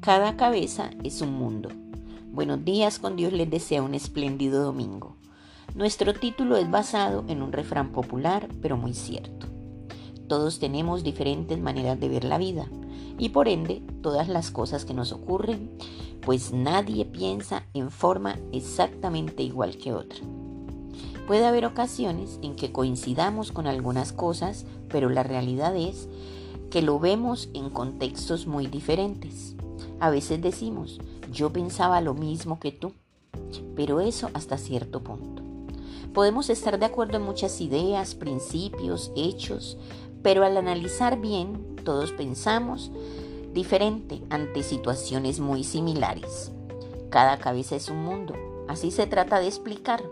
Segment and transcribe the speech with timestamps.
[0.00, 1.68] Cada cabeza es un mundo.
[2.32, 5.16] Buenos días, con Dios les desea un espléndido domingo.
[5.74, 9.46] Nuestro título es basado en un refrán popular, pero muy cierto.
[10.26, 12.66] Todos tenemos diferentes maneras de ver la vida
[13.18, 15.70] y por ende todas las cosas que nos ocurren,
[16.22, 20.20] pues nadie piensa en forma exactamente igual que otra.
[21.26, 26.08] Puede haber ocasiones en que coincidamos con algunas cosas, pero la realidad es
[26.70, 29.56] que lo vemos en contextos muy diferentes.
[30.00, 30.98] A veces decimos,
[31.30, 32.92] yo pensaba lo mismo que tú,
[33.76, 35.42] pero eso hasta cierto punto.
[36.14, 39.76] Podemos estar de acuerdo en muchas ideas, principios, hechos,
[40.22, 42.90] pero al analizar bien, todos pensamos
[43.52, 46.50] diferente ante situaciones muy similares.
[47.10, 48.34] Cada cabeza es un mundo,
[48.68, 50.02] así se trata de explicar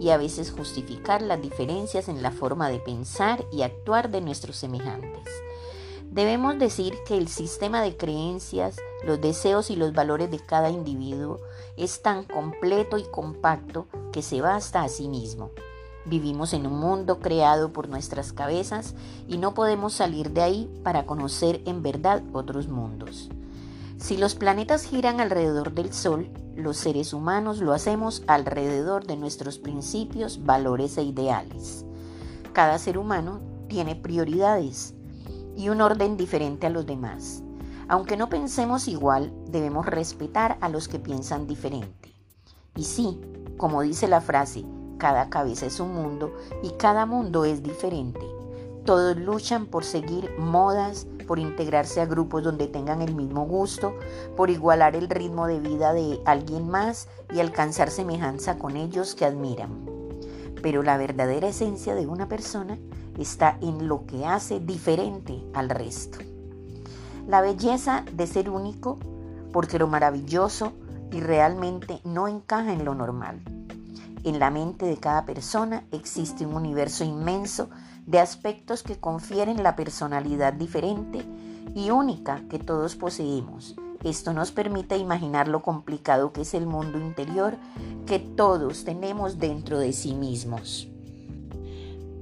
[0.00, 4.56] y a veces justificar las diferencias en la forma de pensar y actuar de nuestros
[4.56, 5.28] semejantes.
[6.12, 11.38] Debemos decir que el sistema de creencias, los deseos y los valores de cada individuo
[11.78, 15.52] es tan completo y compacto que se basta a sí mismo.
[16.04, 18.94] Vivimos en un mundo creado por nuestras cabezas
[19.26, 23.30] y no podemos salir de ahí para conocer en verdad otros mundos.
[23.96, 29.56] Si los planetas giran alrededor del Sol, los seres humanos lo hacemos alrededor de nuestros
[29.56, 31.86] principios, valores e ideales.
[32.52, 34.94] Cada ser humano tiene prioridades
[35.56, 37.42] y un orden diferente a los demás.
[37.88, 42.14] Aunque no pensemos igual, debemos respetar a los que piensan diferente.
[42.76, 43.20] Y sí,
[43.56, 44.64] como dice la frase,
[44.98, 48.20] cada cabeza es un mundo y cada mundo es diferente.
[48.84, 53.94] Todos luchan por seguir modas, por integrarse a grupos donde tengan el mismo gusto,
[54.36, 59.24] por igualar el ritmo de vida de alguien más y alcanzar semejanza con ellos que
[59.24, 59.91] admiran.
[60.60, 62.78] Pero la verdadera esencia de una persona
[63.18, 66.18] está en lo que hace diferente al resto.
[67.28, 68.98] La belleza de ser único,
[69.52, 70.72] porque lo maravilloso
[71.12, 73.40] y realmente no encaja en lo normal.
[74.24, 77.70] En la mente de cada persona existe un universo inmenso
[78.06, 81.24] de aspectos que confieren la personalidad diferente
[81.74, 83.76] y única que todos poseemos.
[84.04, 87.56] Esto nos permite imaginar lo complicado que es el mundo interior
[88.06, 90.88] que todos tenemos dentro de sí mismos.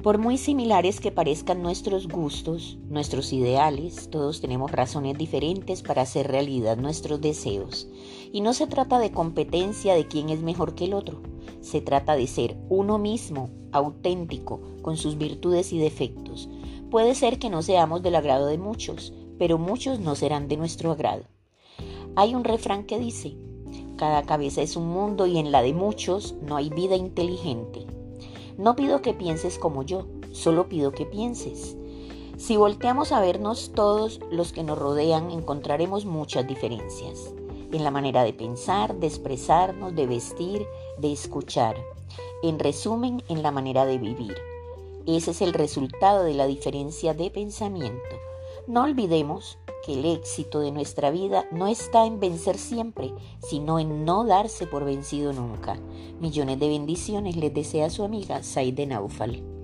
[0.03, 6.29] Por muy similares que parezcan nuestros gustos, nuestros ideales, todos tenemos razones diferentes para hacer
[6.29, 7.87] realidad nuestros deseos.
[8.33, 11.21] Y no se trata de competencia de quién es mejor que el otro.
[11.61, 16.49] Se trata de ser uno mismo, auténtico, con sus virtudes y defectos.
[16.91, 20.93] Puede ser que no seamos del agrado de muchos, pero muchos no serán de nuestro
[20.93, 21.25] agrado.
[22.17, 23.37] Hay un refrán que dice,
[24.01, 27.85] cada cabeza es un mundo y en la de muchos no hay vida inteligente.
[28.57, 31.77] No pido que pienses como yo, solo pido que pienses.
[32.39, 37.35] Si volteamos a vernos todos los que nos rodean, encontraremos muchas diferencias
[37.73, 41.77] en la manera de pensar, de expresarnos, de vestir, de escuchar.
[42.43, 44.35] En resumen, en la manera de vivir.
[45.07, 48.17] Ese es el resultado de la diferencia de pensamiento.
[48.71, 54.05] No olvidemos que el éxito de nuestra vida no está en vencer siempre, sino en
[54.05, 55.77] no darse por vencido nunca.
[56.21, 59.60] Millones de bendiciones les desea su amiga Saide Naufal.